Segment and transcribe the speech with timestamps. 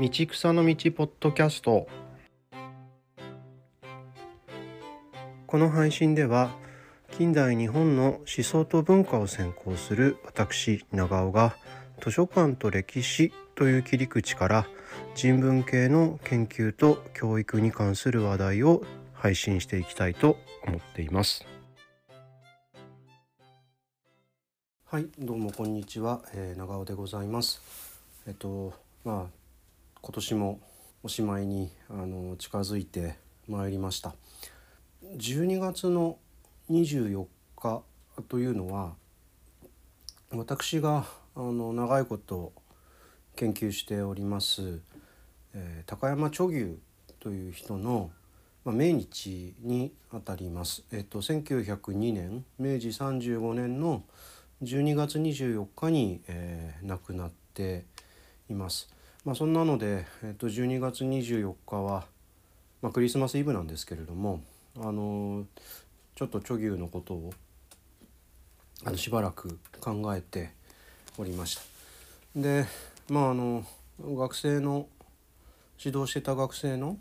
[0.00, 1.86] 道草の道ポッドキャスト。
[5.46, 6.50] この配信では
[7.10, 11.54] 近代日本の思想と文化を専攻する私長尾が
[12.02, 14.66] 図書館と歴史という切り口から
[15.14, 18.82] 人文系の研究と教育に関する話題を
[19.12, 21.44] 配信していきたいと思っています。
[24.86, 27.60] はいどうもこんにちは、えー、長尾でございます。
[28.26, 28.72] えっと
[29.04, 29.41] まあ
[30.04, 30.60] 今年も
[31.04, 33.14] おしまいにあの近づいて
[33.46, 34.16] まいりました
[35.16, 36.18] 12月の
[36.68, 37.24] 24
[37.54, 37.82] 日
[38.28, 38.94] というのは
[40.32, 41.04] 私が
[41.36, 42.52] あの長いこと
[43.36, 44.80] 研究しております、
[45.54, 46.78] えー、高山著牛
[47.20, 48.10] という人の、
[48.64, 50.82] まあ、命日にあたります。
[50.90, 54.02] えっと、1902年明治35年の
[54.64, 57.86] 12月24日に、えー、亡くなって
[58.50, 58.91] います。
[59.24, 62.06] まあ、そんなので、えっと、12月24日は、
[62.80, 64.42] まあ、クリスマスイブなんですけれども、
[64.80, 65.44] あの
[66.16, 67.32] ちょっと著牛のことを
[68.84, 70.50] あのしばらく考えて
[71.18, 71.62] おりました。
[72.34, 72.66] で
[73.08, 73.64] まああの
[74.00, 74.88] 学生の
[75.78, 76.98] 指導してた学生の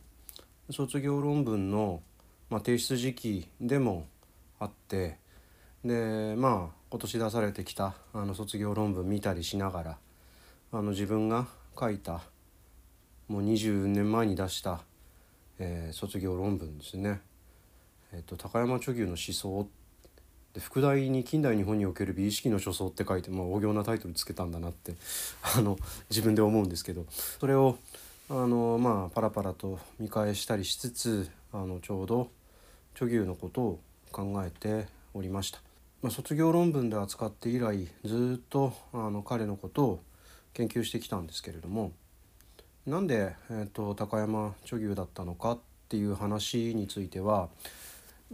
[0.69, 2.01] 卒業論文の、
[2.49, 4.05] まあ、提出時期でも
[4.59, 5.17] あって
[5.83, 9.97] でまあ今年出されてきたあの卒業論文見たりしながら
[10.71, 11.47] あの自分が
[11.79, 12.21] 書いた
[13.27, 14.81] もう20年前に出した、
[15.57, 17.21] えー、卒業論文ですね。
[18.13, 19.69] えーと、高山著牛の思想
[20.53, 24.95] で副題に「近代日本における美意識の書相」って書いて、まあ、大行なタイトルつけたんだなって
[25.57, 25.77] あの
[26.09, 27.05] 自分で思うんですけど
[27.39, 27.77] それを
[28.29, 32.29] あのまあパラパラと見返したりしつつあのちょうど
[32.95, 33.79] 著牛のことを
[34.11, 35.61] 考えておりました。
[36.01, 40.03] まあ、卒業論文で扱って以来ずっとあの彼のことを
[40.53, 41.91] 研究してきたんですけれども
[42.85, 47.49] なんで、えーと、高山著牛だったのかっていう話については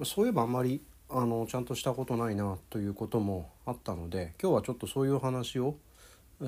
[0.04, 5.76] そういえばあんまりあのちゃんとしたことないなということもあったので今日はちょっとそういう話を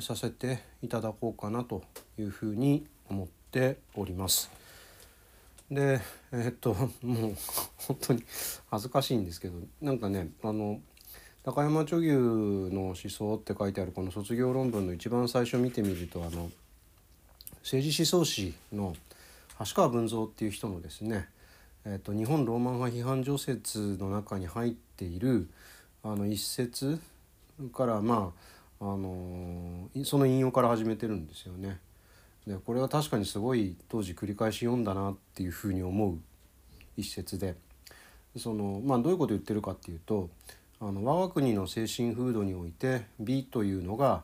[0.01, 1.83] させていただこうかなと
[2.17, 4.51] いうふうに思っております。
[5.71, 5.99] で
[6.31, 7.35] えー、っともう
[7.77, 8.23] 本当に
[8.69, 10.79] 恥ずかしいんですけどなんかねあの
[11.43, 12.11] 高山著牛
[12.73, 16.51] の思想って書いてあるこの卒業論文の一番最初見てみるとあの
[17.63, 18.95] 政治思想史の
[19.59, 21.27] 橋川文蔵っていう人のですね、
[21.85, 25.47] えーと、日本ローマン派批判除説の中に入っている
[26.03, 26.99] あの一節
[27.73, 28.31] からま
[28.79, 31.77] あ、あのその引用から始めてるんですよね。
[32.47, 36.17] でこれは確かにすごい当時繰り返し読んだなっていうふうに思う
[36.95, 37.55] 一節で
[38.37, 40.29] そのまあどういうこと言ってるかっていうと
[40.81, 44.23] あの我が国の精神風土において美というのが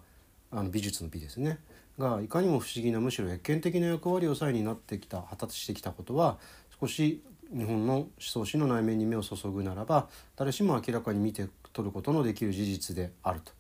[0.52, 1.60] あの美術の美ですね
[2.00, 6.38] がいかにも不思議なむしろ越権的な役割をさえになってきた発達してきたことは
[6.80, 7.22] 少し
[7.56, 13.52] 日本の思想史の内面に目を注ぐならば誰しも明らかに見て取ることのできる事実であると。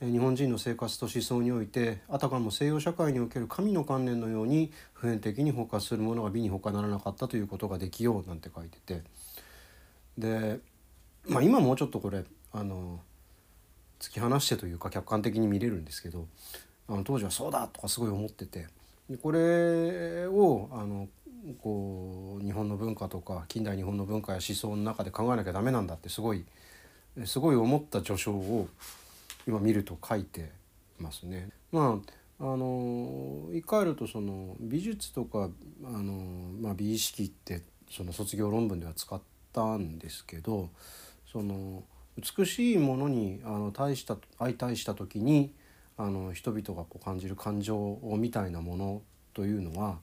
[0.00, 9.02] 日本人の生活と思想においてあたかも西洋社会における神の観念のように普遍的に包括するものが美に他ならなかったということができようなんて書いてて
[10.18, 10.58] で
[11.28, 13.00] まあ今もうちょっとこれあの
[14.00, 16.26] 突き放してというか客観的に見れるんですけど
[16.88, 18.66] あの当時はそうだとかすごい思ってて
[19.08, 21.08] でこれをあの
[21.60, 26.44] こう日本の文化とか近代日本の文化や思想の中で考えなきゃダメなんだってすごい
[27.24, 28.68] すごい思った序章を
[29.46, 30.50] 今見ると書いて
[30.98, 31.48] ますね。
[31.70, 32.00] ま
[32.40, 35.48] ああの言い換えるとその美術とか
[35.84, 36.12] あの、
[36.60, 39.20] まあ、美意識ってその卒業論文では使っ
[39.52, 40.70] たんですけど
[41.32, 41.82] その
[42.18, 45.52] 美しいものにあの対した相対した時に
[45.96, 49.98] あの人々がこう感じる感情みたいなものというのは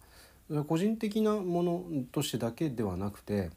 [0.66, 3.52] 個人的なものとしてだけではなくて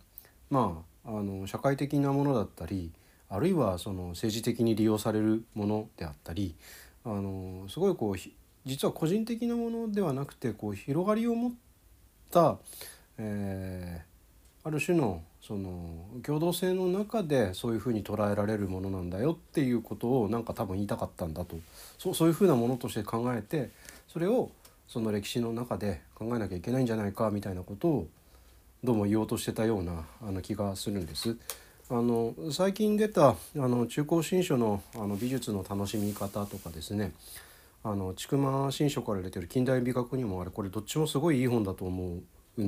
[0.50, 2.92] まああの社会的なものだったり
[3.28, 6.54] あるいはその政治的に利用されるものであったり
[7.04, 8.16] あのすごいこう
[8.66, 11.52] 実は個人的なものではなくてこう広がりを持っ
[12.30, 12.58] た、
[13.18, 21.56] えー、ある種のその共同性の中でそういうふうに捉えられるものなんだよっていうことをなんか多分言いたかったんだと
[21.98, 23.70] そうそういうふうなものとして考えて
[24.06, 24.50] それを
[24.86, 28.08] その歴史の中で考えなきゃいけないんじゃないかみたいなことを
[28.84, 31.36] どうも言おうとしてたようなあの気がするんです。
[31.90, 37.12] あの最近出たあの中高新書のあの美術の楽しみ方とかですね
[37.84, 42.18] あの千曲新書から出てる近代美学にもあれこれどっちもすごいいい本だと思
[42.58, 42.62] う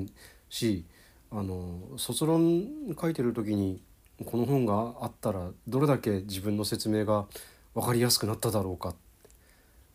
[0.51, 0.85] し
[1.31, 2.69] あの卒論
[3.01, 3.83] 書いてる時に
[4.25, 7.27] この本があったらどれだけ自分の説明が
[7.75, 8.95] 分かりやすくなっただろうか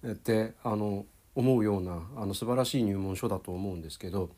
[0.07, 1.05] ってあの
[1.35, 4.29] 思うようなあの素晴らしい入門書だと思うんですけど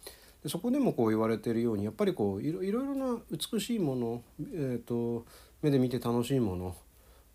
[0.47, 4.23] そこでもこう言われてるようにやっぱりこういろいろな美しいもの、
[4.53, 5.25] えーと、
[5.61, 6.75] 目で見て楽しいも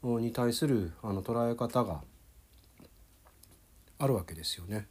[0.03, 2.01] のに対するあの捉え方が
[3.99, 4.89] あるわけですよね。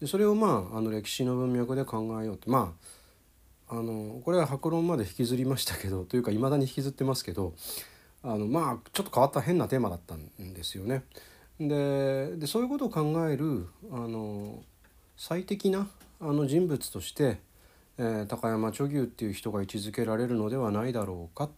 [0.00, 2.86] でそれをまああの歴史の文脈で考えようとまあ
[3.68, 7.54] あのこれは白論まで引きずりましたけどというかいまだに引きずってますけど
[8.22, 11.02] あのまあちょっと変わった変なテーマだったんですよね。
[11.58, 14.62] ででそういうことを考えるあの
[15.16, 15.88] 最適な
[16.20, 17.38] あの人物として、
[17.98, 21.50] えー、高山著牛っていう人が位置づけられるのではないだろうかっ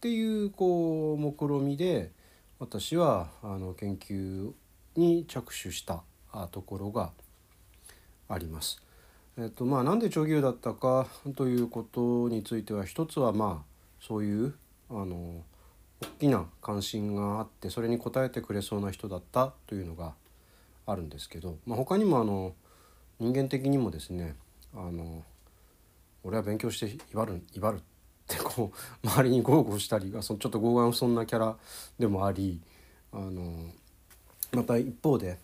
[0.00, 2.10] ていうこう目論見みで
[2.58, 4.52] 私はあの研究
[4.96, 6.02] に着手した
[6.50, 7.12] ところが
[8.28, 8.87] あります。
[9.40, 11.06] えっとまあ、なんで著牛だったか
[11.36, 13.64] ということについては一つはまあ
[14.00, 14.54] そういう
[14.90, 15.44] あの
[16.00, 20.14] 大きな関心があってそれに応えてくれそうな人だったというのが
[20.86, 22.52] あるんですけど、まあ、他にもあの
[23.20, 24.34] 人間的にもですね
[24.74, 25.22] あの
[26.24, 27.80] 俺は勉強して威張る威張るっ
[28.26, 28.76] てこう
[29.06, 31.56] 周りに豪語したりがそちょっと傲岸不遜なキャラ
[31.96, 32.60] でもあり
[33.12, 33.70] あの
[34.52, 35.38] また一方で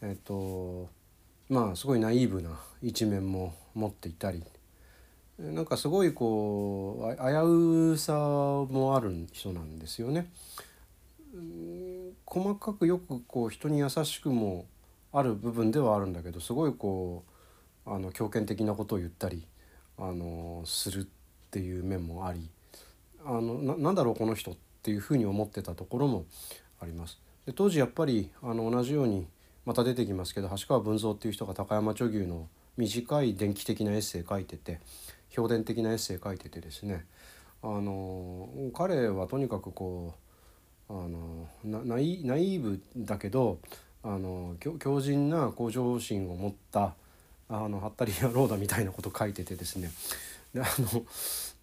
[0.00, 0.88] えっと
[1.48, 2.50] まあすごいナイーブな
[2.82, 4.42] 一面も持っていたり
[5.38, 10.30] なんかすごいこう危うさもある人なんですよね。
[12.24, 14.66] 細かくよくこう人に優しくも
[15.12, 17.24] ある部分ではあるんだけどすごいこ
[17.86, 19.46] うあの強権的なことを言ったり
[19.98, 21.06] あのするっ
[21.50, 22.48] ていう面もあり
[23.24, 26.24] あのなんだろうこの人っていうふうに思ってたところも
[26.80, 27.18] あります。
[27.44, 29.26] で当時やっぱりあの同じように
[29.66, 34.80] また出てきますけど橋川文蔵っていう人が高山著牛の短い電気的なエッセイ書いてて
[35.28, 37.04] 評伝的なエッセイ書いててですね。
[37.62, 40.14] あの彼はとにかくこ
[40.88, 43.58] うあのナイナイーブだけど
[44.04, 46.94] あの強靭な向上心を持った
[47.48, 49.90] あのハッタリ野郎だみたいなこと書いててですね。
[50.54, 51.04] であの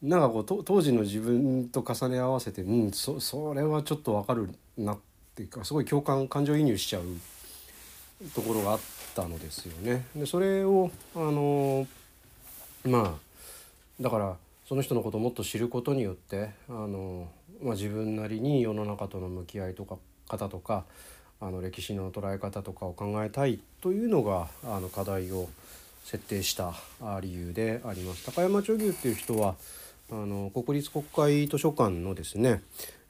[0.01, 4.99] なんかこう当時の自分と重ね合わせてうんそそれはちょっとわかるなっ
[5.35, 7.03] ていうかすごい共感感情移入しちゃう
[8.35, 8.79] ところがあっ
[9.15, 10.05] たのですよね。
[10.15, 11.87] でそれをあの
[12.85, 14.35] まあだから
[14.67, 17.27] その人のことをもっと知ることによってあの、
[17.61, 20.85] まあ、自分なりに世の中との向き合いとか方とか
[21.41, 25.49] あの歴史の捉え方とかを考えたいというのがあの課題を
[26.05, 26.73] 設定した
[27.21, 28.25] 理由であります。
[28.25, 29.55] 高山著牛っていう人は
[30.09, 32.61] あの国立国会図書館のですね、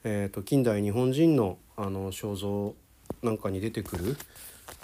[0.04, 2.74] えーと、近代日本人のあの肖像
[3.22, 4.16] なんかに出てくる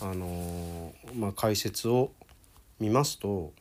[0.00, 2.10] あの、まあ、解説を
[2.78, 3.52] 見ますと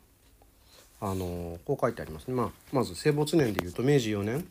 [1.01, 4.47] あのこう書いてありますね、まあ、まず生没年でいうと明治4年、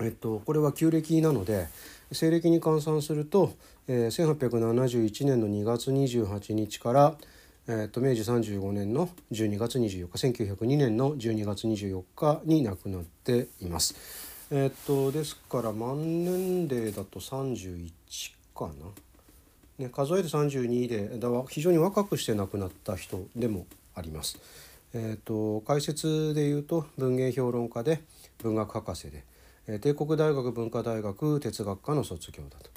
[0.00, 1.68] えっと、これは旧暦なので
[2.12, 3.54] 西暦に換算すると、
[3.88, 7.14] えー、1871年の2月28日から、
[7.66, 13.94] えー、と明治35年の12月24日1902年の12月24日に亡くなっています。
[14.50, 17.90] えっ、とですから万年齢だと31
[18.54, 18.72] かな。
[19.78, 24.38] ね、数えで32でだ非常に若くして亡くなった人でもあります。
[24.92, 28.00] えーと、解説で言うと文芸評論家で
[28.38, 29.24] 文学博士で、
[29.66, 32.70] え、帝国大学文化大学哲学科の卒業だと。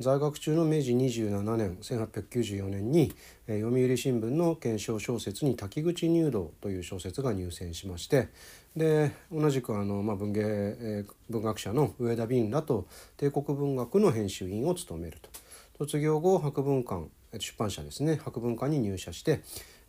[0.00, 3.12] 在学中の明治27年1894年に、
[3.48, 8.28] えー、読売新聞の検証小説に「滝口入道」という小説が入選しまして
[8.76, 12.86] で同じくあの、まあ、文芸、えー、文学者の上田敏らと
[13.16, 15.30] 帝国文学の編集員を務めると。
[15.78, 17.06] 卒業後博文館
[17.38, 18.16] 出版社ですね。
[18.16, 19.42] 博文館に入社して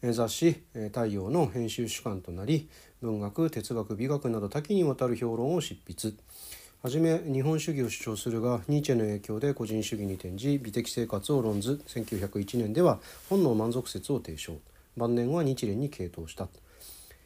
[0.04, 0.62] 雑誌
[0.94, 2.70] 「太陽」の編集主幹となり
[3.02, 6.14] 文学哲学美学など多岐にわたる評論を執筆。
[6.84, 14.58] はじめ日本主義を主張するがニーチェの影響で個人主義に転じ美的生活を論ず1901年では本能満足説を提唱。
[14.96, 16.50] 晩年は日蓮に傾倒した。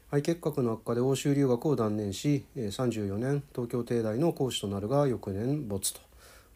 [0.09, 5.93] 肺結核の悪化で欧州留学を断念し34年東京帝大の講師となるが翌年没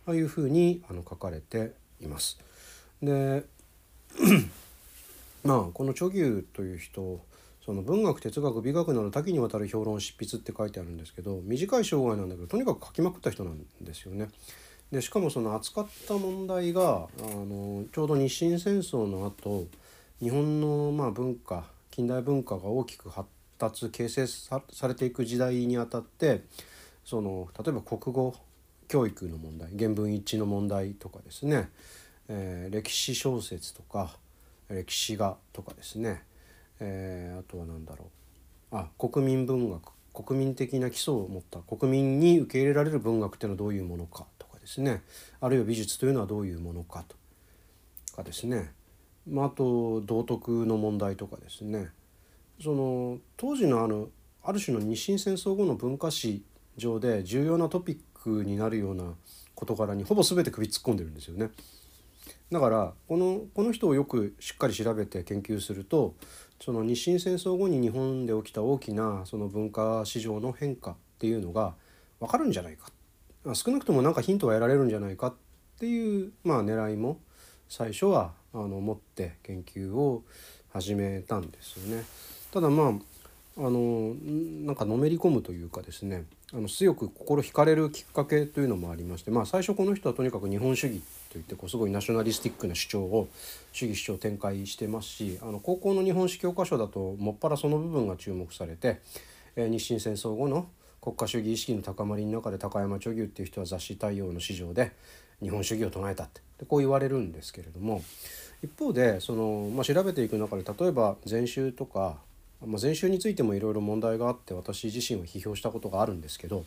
[0.06, 2.38] というふうに書かれています。
[3.02, 3.44] で
[5.44, 7.20] まあこの著牛という人
[7.66, 14.30] その文学哲学美学など多岐にわたる評論執筆って書いてあるんですけど短い生涯なんだけどとにかく書きまくった人なんですよね。
[14.92, 19.68] でしかもその扱った問題があのちょうど日清戦争の後
[20.22, 23.28] 日本のまあ文化近代文化が大きく発
[23.58, 26.44] 達形成されていく時代にあたって
[27.04, 28.34] その例えば国語
[28.88, 31.70] 教育の問題原文一致の問題とかですね、
[32.30, 34.16] えー、歴史小説とか
[34.70, 36.24] 歴史画とかですね、
[36.80, 38.08] えー、あとは何だろう。
[38.76, 39.82] あ国民文学
[40.14, 45.04] 国民的な基礎を持った国民に受け入れられる文学っていうのはどういうものかとかですね。
[45.40, 47.16] あるいは美術というのはどういうものかと
[48.16, 48.72] かですね。
[49.30, 51.90] まあ、あと道徳の問題とかですね。
[52.62, 54.10] その当時のあの
[54.44, 56.44] ある種の日清戦争後の文化史
[56.78, 59.14] 上で重要なトピックになるような
[59.56, 61.50] 事柄にほぼ全て首突っ込んでるんですよね。
[62.52, 66.16] だからこのこの人をよくしっかり調べて研究すると
[66.62, 71.74] その日清戦争後に日本で起きた大きなその文化市場の変化っていうのが
[72.20, 72.90] 分かるんじゃないか
[73.54, 75.34] 少なくとも何かヒントが得られるんじゃないかっ
[75.80, 77.20] ていうまあ狙いも
[77.70, 80.24] 最初はあの持って研究を
[80.70, 82.04] 始めたんですよね。
[82.52, 82.94] ただまあ
[83.60, 84.14] あの
[84.66, 93.28] なんかのめり込むというかですねあの強く心惹かれるきっかけというのもありまして、まあ、最初この人はとにかく日本主義といってこうすごいナショナリスティックな主張を
[93.72, 99.02] 主義主張を展開してますしあの高校の日本史教科書だともっぱらその部分が注目されて、
[99.56, 100.68] え、日清戦争後の
[101.02, 104.92] 国家主義意識の高まりの中で高山著牛っていう人は雑誌「太陽」の市場で
[105.42, 108.04] 日本主義を唱えたってでこう言われるんですけれども
[108.64, 112.18] 一方でその、まあ、調べていく中で例えば禅宗とか
[112.66, 116.66] まあ、禅宗についてもいろいろ問題があって私自身は批評したことがあるんですけど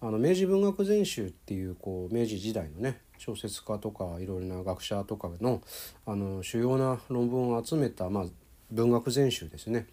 [0.00, 5.62] あの明治文学全集っていうこう明治時代のね小説家とかいろいろな学者とかの
[6.04, 8.24] あの主要な論文を集めた、まあ、
[8.70, 9.86] 文学全集ですね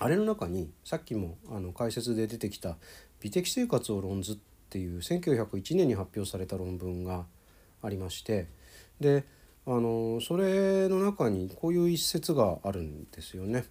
[0.00, 2.76] あれの中にさっきもあの解説で出てきた
[3.20, 4.36] 「美的生活を論ず」っ
[4.68, 7.24] ていう1901年に発表された論文が
[7.82, 8.48] ありまして
[9.00, 9.24] で
[9.64, 13.64] あのそれの中にこういう一節があるんですよね。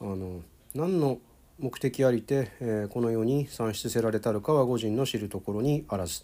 [0.00, 0.42] あの
[0.74, 1.18] 何の
[1.58, 6.22] 目的ありて、えー、この世に産出せられたるかは御人の知るところにあらず、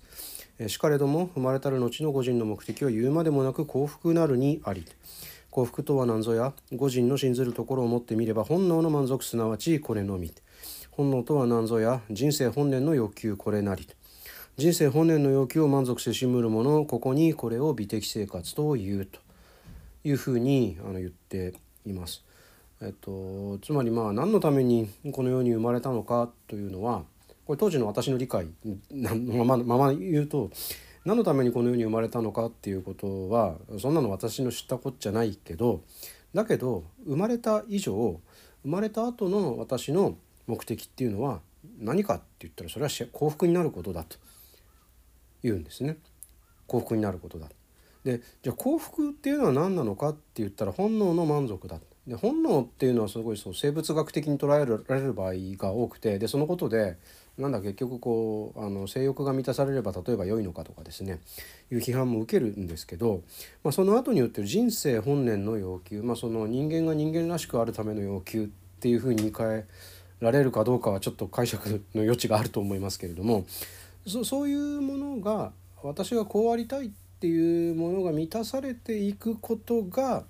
[0.59, 4.85] えー、しかれども生まれたる後の御人の目的は言うまでもなく幸福なるにあり
[5.51, 10.33] 幸福とは何ぞや御人の信ずるところを持ってみれば本能の満足すなわちこれのみ
[10.91, 13.89] 本能とは何ぞや人生本年の欲求これなり
[14.59, 19.19] 人生本年の要求を満足せしむるものここにこれを美的生活というと
[20.05, 21.55] いうふうにあの言って
[21.87, 22.23] います。
[22.83, 27.05] えっと、つまりまあ何のためにこの世に生まれたのかというのは
[27.47, 28.49] これ当時の私の理解
[28.91, 30.51] のまままま言うと
[31.05, 35.83] 何のためにこの世に生まれたのかっていうことはそんなの私の知ったこっちゃないけど
[36.35, 38.21] だけど生まれた以上
[38.63, 40.17] 生まれた後の私の
[40.49, 41.41] 目的っていうのは
[41.79, 44.17] 何かって言ったらそれは幸福になることだと。
[45.43, 45.97] 言うんですね。
[46.69, 47.49] 幸福になることだ。
[48.05, 56.99] でじゃあ幸福っていうのは何なのかって言ったら本能の満足だで本能っていうのはすごいそう生物学的に捉えられる場合が多くてでそのことで
[57.39, 61.21] なんだ結局こうあの性欲が満たされれば例えば良いのかとかですね
[61.71, 63.23] いう批判も受けるんですけど、
[63.63, 68.49] まあ、その後によってる人生本年の要求、まあ、その人間が人間らしくあるための要求っ
[68.81, 69.67] ていうふうに言い換え
[70.21, 73.47] られるかどうかはちょっと解釈の余地があると思いますけれども
[74.07, 76.91] そそういうものが私がこうありたいっ
[77.21, 80.25] ていうものが満たされていくことが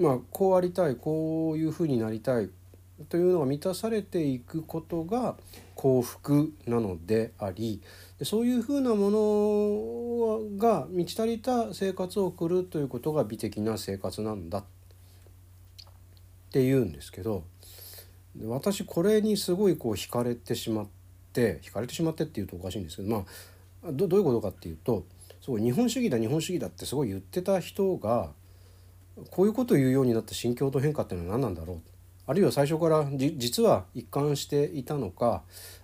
[0.00, 2.48] まあこうありたいこういうふうになりたい
[3.08, 5.36] というのが満たされていくことが
[5.74, 7.82] 幸福なのであり
[8.22, 14.64] そういうふうなものが満ち足りた生活を送るということが美的な生活なんだっ
[16.50, 17.44] て言うんですけど
[18.46, 20.86] 私これにすごいこう惹かれてしまっ
[21.32, 23.24] て惹かれてしまってっていうとおかしいんですけどま
[23.84, 25.04] あどどういうことかっていうと
[25.42, 28.30] すごい日本主義だ日本主義だってすごい言ってた人が
[29.30, 31.80] こういうことを言うようになった心境と変化っていうのは何なんだろう？
[32.26, 35.42] あるいは最初から実は一貫していたのか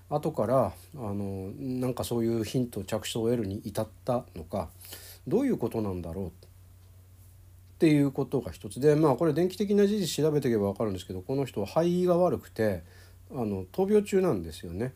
[0.09, 4.69] 後からあのなんかそういうヒント着想を得るに至ったのか
[5.27, 6.27] どういうことなんだろう？
[6.29, 6.31] っ
[7.79, 12.85] ていうことが一つでまあこれ電気的な事実調べていけば分かるんですけどこの人は肺が悪くて
[13.31, 14.95] あの闘病中なんですよね。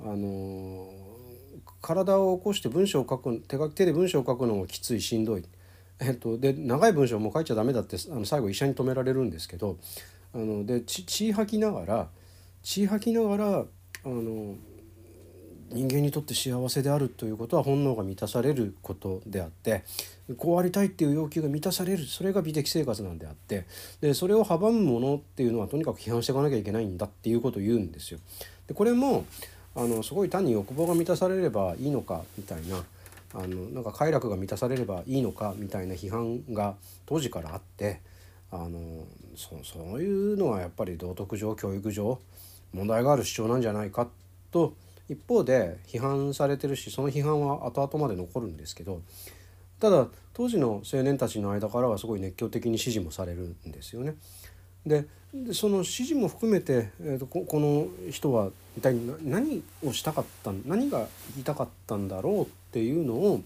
[0.00, 0.92] あの
[1.80, 5.44] 体を起こして文章を書く手書き手で文章を書くのもきついしんどい。
[6.00, 9.78] えっと、で長い文章も書いちゃダメだってあの最後医者に止められるんですけど
[10.34, 12.08] あので血吐きながら
[12.62, 13.64] 血吐きながらあ
[14.08, 14.56] の
[15.70, 19.82] 人間にとって幸せであるということは本能が満たされることであって
[20.36, 23.66] こうありたいっていう要求が満たされるそれが美的生活なんであって
[24.00, 28.20] でそれを阻むものっていうのはとにかく批判していかなきゃいけないんだっていうことを言うんですよ。
[28.66, 29.26] でこれも
[29.74, 32.84] あのすごい単に欲望が満たされればいいのかみたいな
[33.34, 38.00] あのなんか快楽が満たされればいいのかみたいな批判が当時からあって
[38.50, 39.04] あの
[39.36, 42.20] そそういうのはやっぱり道徳上教育上
[42.72, 44.08] 問題がある主張なんじゃないか
[44.52, 44.74] と
[45.08, 49.02] 一方で批判されてるしその批判は後々まで残るんですけど
[49.80, 54.14] ただ当時の青年たちの間からはすごい熱狂的に支持もされるんですよね。
[54.86, 55.06] で
[55.52, 63.42] その指示も含めて、えーと、ここの人は一体何をしたかった何が言いたかったんだろうっていうのを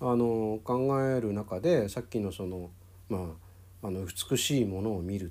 [0.00, 2.70] あの考える中でさっきのその
[3.08, 3.32] ま
[3.82, 5.28] ああの美しいものを見るっ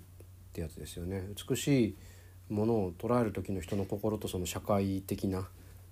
[0.54, 1.24] てやつですよね。
[1.50, 1.96] 美しい
[2.50, 5.48] ものを捉える時の人の心とその社会的な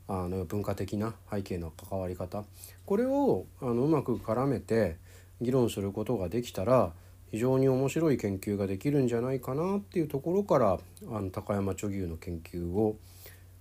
[0.07, 2.43] あの文化的な背景の関わり方。
[2.85, 4.97] これをあのうまく絡めて
[5.41, 6.93] 議論することができたら
[7.31, 12.97] 非常に面白い研究ができるんじゃないかなっていうところからあの高山貯牛の研究を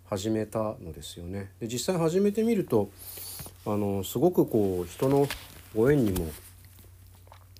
[0.06, 1.52] 始めたのですよね。
[1.60, 2.90] で実際始めてみると
[3.64, 5.28] あのすごくこう人の
[5.74, 6.26] ご縁にも、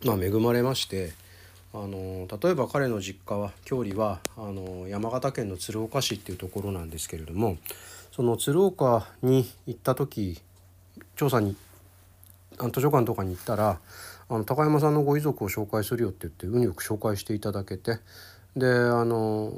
[0.05, 1.13] まあ、恵まれまして
[1.73, 7.59] あの例えば彼の実家は郷里はあの山形県の鶴岡市っていうところなんですけれども
[8.11, 10.41] その鶴岡に行った時
[11.15, 11.57] 調査に
[12.73, 13.79] 図書館とかに行ったら
[14.31, 17.99] あの高山さんのご遺族を紹介するよって言って運よく紹介していただけて
[18.57, 19.53] であの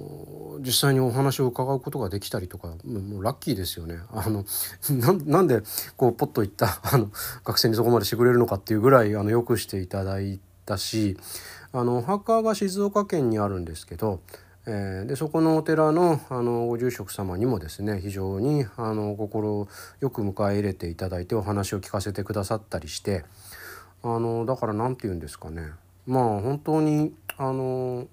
[0.60, 3.98] 実際にお話を伺うことができたりとかもうラッキーですよね。
[4.10, 4.44] あの
[5.26, 5.62] なんで
[5.96, 7.10] こうポッといったあの
[7.44, 11.18] 学生にそこまでしてくれるのかっていうぐらいあのよくしていただいたし
[11.72, 14.20] あのお墓が静岡県にあるんですけど、
[14.66, 19.68] えー、でそこのお寺のあのご住職様にもですね非常にあの心
[20.00, 23.24] よく迎え入れていただいてお話を聞かせてくださったりして。
[24.02, 25.70] あのだから何て言うんですかね
[26.06, 28.06] まあ本当にあの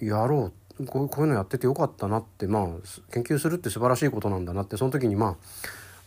[0.00, 2.66] やろうこういうのやっててよかったなってまあ
[3.12, 5.36] 研究するって素晴らしいことなんだなってその時にま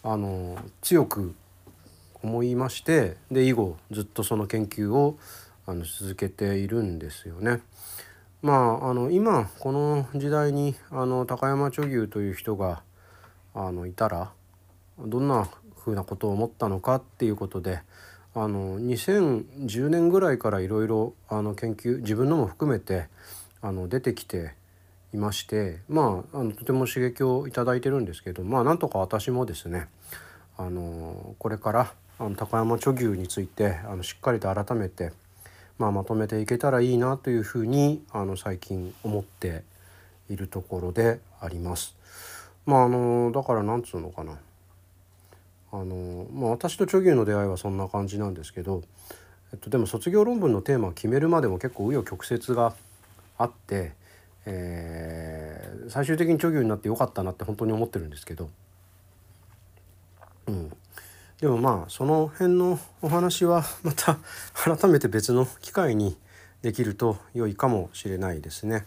[0.04, 1.36] ああの強く
[2.22, 5.18] 思いましてで以後ずっとその研究を
[5.68, 7.62] あの続けているんですよね。
[8.42, 12.84] まあ、あの今この時代にあの高山貯牛という人が
[13.56, 14.32] あのいたら
[15.00, 15.48] どんな
[15.86, 17.80] ふうなことを思ったのかっていうことで
[18.34, 23.08] あの2010年ぐらいからいろいろ研究自分のも含めて
[23.62, 24.56] あの出てきて
[25.14, 29.88] いましてまああのとても刺激を頂いてるんですけどまあなんとか私もですね
[30.58, 35.12] あのこれからあの高山貯牛についてあのしっかりと改めて、
[35.78, 39.64] まあ、まとめていけたらいいなというふうにあの最近思って
[40.30, 41.96] いるところであります。
[42.66, 44.40] まああのだからなんつうのかな
[45.82, 48.82] あの、まあ、私とチョギュの出会いはそんな感じなんですけど、
[49.52, 52.74] えっと、でも卒業論文のテーマを決めるまでも結構紆余曲折が
[53.38, 53.94] あって、
[54.46, 58.50] えー、最終的にチョギュになってよかったなって本当に思ってるんですけど、
[60.48, 60.72] うん、
[61.42, 64.18] でもまあその辺のお話はまた
[64.54, 66.18] 改めて別の機会に
[66.62, 68.86] できると良いかもしれないですね。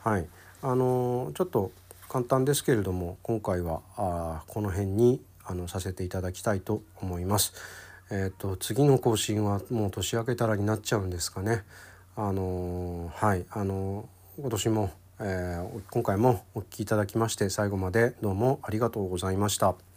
[0.00, 0.26] はい、
[0.62, 1.72] あのちょっと
[2.08, 7.52] 簡単ですけれども今回はあこの辺にあのさせていただきたいと思います。
[8.10, 11.64] えっ、ー、と次の更新はもう年明けたらになっちゃうんですかね。
[12.16, 14.08] あのはいあの
[14.38, 19.89] 今年も、えー、今回もお聴きいただきまして最後までどうもありがとうございました。